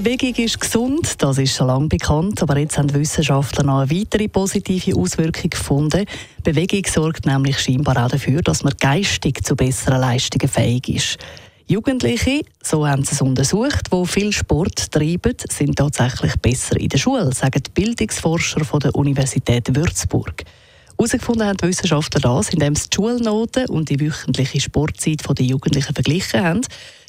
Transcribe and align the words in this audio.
Bewegung 0.00 0.44
ist 0.44 0.60
gesund, 0.60 1.20
das 1.20 1.38
ist 1.38 1.56
schon 1.56 1.66
lange 1.66 1.88
bekannt, 1.88 2.40
aber 2.40 2.56
jetzt 2.56 2.78
haben 2.78 2.94
Wissenschaftler 2.94 3.64
noch 3.64 3.80
eine 3.80 3.90
weitere 3.90 4.28
positive 4.28 4.96
Auswirkung 4.96 5.50
gefunden. 5.50 6.04
Bewegung 6.44 6.84
sorgt 6.86 7.26
nämlich 7.26 7.58
scheinbar 7.58 8.04
auch 8.04 8.08
dafür, 8.08 8.40
dass 8.40 8.62
man 8.62 8.74
geistig 8.78 9.44
zu 9.44 9.56
besseren 9.56 10.00
Leistungen 10.00 10.48
fähig 10.48 10.88
ist. 10.88 11.18
Jugendliche, 11.66 12.42
so 12.62 12.86
haben 12.86 13.02
sie 13.02 13.14
es 13.14 13.20
untersucht, 13.20 13.92
die 13.92 14.06
viel 14.06 14.30
Sport 14.30 14.92
treiben, 14.92 15.34
sind 15.50 15.74
tatsächlich 15.74 16.36
besser 16.36 16.78
in 16.78 16.90
der 16.90 16.98
Schule, 16.98 17.32
sagen 17.34 17.60
die 17.66 17.70
Bildungsforscher 17.70 18.64
von 18.64 18.78
der 18.78 18.94
Universität 18.94 19.74
Würzburg. 19.74 20.44
Herausgefunden 20.96 21.44
haben 21.44 21.56
die 21.56 21.66
Wissenschaftler 21.66 22.20
das, 22.20 22.50
indem 22.50 22.76
sie 22.76 22.88
die 22.88 22.94
Schulnoten 22.94 23.66
und 23.66 23.88
die 23.88 24.00
wöchentliche 24.00 24.60
Sportzeit 24.60 25.22
der 25.36 25.44
Jugendlichen 25.44 25.92
verglichen 25.92 26.44
haben. 26.44 26.60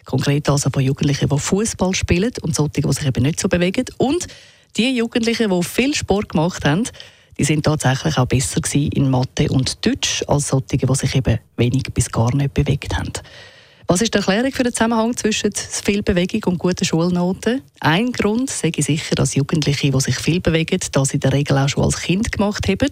Konkret 0.10 0.50
also 0.50 0.72
von 0.72 0.82
Jugendlichen, 0.82 1.30
die 1.30 1.38
Fußball 1.38 1.94
spielen 1.94 2.32
und 2.42 2.56
solche, 2.56 2.82
die 2.82 2.94
sich 2.94 3.06
eben 3.06 3.22
nicht 3.22 3.40
so 3.40 3.48
bewegen. 3.48 3.86
Und 3.98 4.26
die 4.76 4.90
Jugendlichen, 4.96 5.52
die 5.52 5.64
viel 5.64 5.94
Sport 5.94 6.30
gemacht 6.30 6.66
haben, 6.66 6.84
die 7.38 7.44
sind 7.44 7.64
tatsächlich 7.64 8.18
auch 8.18 8.26
besser 8.26 8.60
in 8.74 9.10
Mathe 9.12 9.48
und 9.50 9.86
Deutsch 9.86 10.24
als 10.28 10.48
solche, 10.48 10.78
die 10.78 10.96
sich 10.96 11.16
eben 11.16 11.38
wenig 11.58 11.84
bis 11.94 12.12
gar 12.12 12.36
nicht 12.36 12.56
bewegt 12.56 12.98
haben. 12.98 13.14
Was 13.86 14.02
ist 14.02 14.14
die 14.14 14.18
Erklärung 14.18 14.52
für 14.52 14.64
den 14.64 14.74
Zusammenhang 14.74 15.16
zwischen 15.16 15.52
viel 15.54 16.02
Bewegung 16.02 16.54
und 16.54 16.58
guten 16.58 16.86
Schulnoten? 16.86 17.62
Ein 17.80 18.12
Grund 18.12 18.50
sei 18.50 18.72
sicher, 18.78 19.14
dass 19.14 19.36
Jugendliche, 19.36 19.92
die 19.92 20.02
sich 20.02 20.16
viel 20.18 20.42
bewegen, 20.42 20.80
das 20.92 21.14
in 21.14 21.20
der 21.20 21.34
Regel 21.34 21.58
auch 21.58 21.70
schon 21.70 21.84
als 21.84 22.02
Kind 22.02 22.32
gemacht 22.32 22.68
haben. 22.68 22.90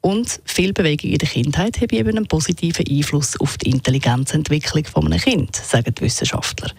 Und 0.00 0.40
viel 0.44 0.72
Bewegung 0.72 1.10
in 1.10 1.18
der 1.18 1.28
Kindheit 1.28 1.80
hat 1.80 1.92
eben 1.92 2.16
einen 2.16 2.26
positiven 2.26 2.86
Einfluss 2.88 3.38
auf 3.40 3.58
die 3.58 3.70
Intelligenzentwicklung 3.70 4.84
eines 4.94 5.24
Kindes, 5.24 5.70
sagen 5.70 5.94
die 5.94 6.02
Wissenschaftler. 6.02 6.70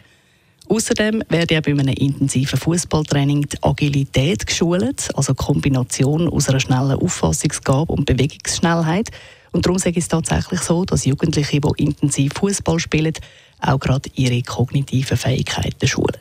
Außerdem 0.69 1.23
werde 1.29 1.55
ja 1.55 1.61
bei 1.61 1.71
einem 1.71 1.95
intensiven 1.95 2.59
Fußballtraining 2.59 3.49
die 3.49 3.63
Agilität 3.63 4.45
geschult, 4.45 5.09
also 5.15 5.33
die 5.33 5.43
Kombination 5.43 6.29
aus 6.29 6.47
einer 6.47 6.59
schnellen 6.59 6.99
Auffassungsgabe 6.99 7.91
und 7.91 8.05
Bewegungsschnellheit. 8.05 9.09
Und 9.51 9.65
darum 9.65 9.77
sage 9.77 9.97
ich 9.97 10.03
es 10.03 10.07
tatsächlich 10.07 10.61
so, 10.61 10.85
dass 10.85 11.05
Jugendliche, 11.05 11.59
die 11.59 11.83
intensiv 11.83 12.33
Fußball 12.33 12.79
spielen, 12.79 13.13
auch 13.61 13.79
gerade 13.79 14.09
ihre 14.15 14.41
kognitiven 14.41 15.17
Fähigkeiten 15.17 15.87
schulen. 15.87 16.17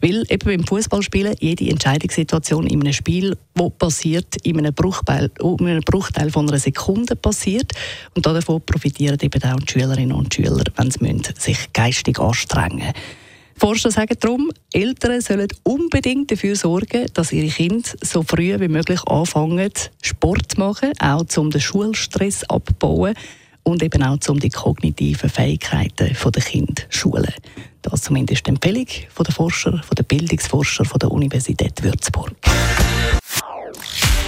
Weil 0.00 0.24
eben 0.28 0.44
beim 0.44 0.64
Fußballspielen 0.66 1.36
jede 1.38 1.70
Entscheidungssituation 1.70 2.66
in 2.66 2.80
einem 2.80 2.92
Spiel, 2.92 3.36
wo 3.54 3.70
passiert, 3.70 4.36
in 4.42 4.58
einem 4.58 4.74
Bruchteil, 4.74 5.30
in 5.40 5.66
einem 5.66 5.82
Bruchteil 5.82 6.30
von 6.30 6.48
einer 6.48 6.58
Sekunde 6.58 7.14
passiert. 7.14 7.72
Und 8.16 8.26
davon 8.26 8.62
profitieren 8.62 9.18
eben 9.20 9.42
auch 9.44 9.60
die 9.60 9.72
Schülerinnen 9.72 10.12
und 10.12 10.34
Schüler, 10.34 10.64
wenn 10.76 10.90
sie 10.90 11.22
sich 11.38 11.72
geistig 11.72 12.18
anstrengen 12.18 12.78
müssen. 12.78 13.21
Forscher 13.62 13.92
sagen 13.92 14.16
darum, 14.18 14.50
Eltern 14.72 15.20
sollen 15.20 15.46
unbedingt 15.62 16.32
dafür 16.32 16.56
sorgen, 16.56 17.06
dass 17.14 17.30
ihre 17.30 17.46
Kinder 17.46 17.88
so 18.00 18.24
früh 18.24 18.58
wie 18.58 18.66
möglich 18.66 19.00
anfangen, 19.06 19.70
Sport 20.02 20.50
zu 20.50 20.58
machen, 20.58 20.90
auch 20.98 21.24
um 21.36 21.48
den 21.48 21.60
Schulstress 21.60 22.42
abzubauen 22.50 23.14
und 23.62 23.80
eben 23.84 24.02
auch 24.02 24.18
um 24.26 24.40
die 24.40 24.48
kognitiven 24.48 25.30
Fähigkeiten 25.30 26.08
der 26.12 26.42
Kinder 26.42 26.82
zu 26.90 26.98
schulen. 26.98 27.34
Das 27.82 28.02
zumindest 28.02 28.46
die 28.46 28.50
Empfehlung 28.50 28.88
der 29.16 29.32
Forscher, 29.32 29.80
der 29.96 30.02
Bildungsforscher 30.02 30.82
der 30.98 31.12
Universität 31.12 31.84
Würzburg. 31.84 32.32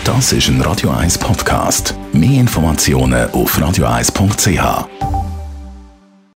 Das 0.04 0.32
ist 0.32 0.46
ein 0.46 0.60
Radio 0.60 0.90
1 0.90 1.18
Podcast. 1.18 1.92
Mehr 2.12 2.38
Informationen 2.38 3.28
auf 3.32 3.58
radio1.ch. 3.58 5.03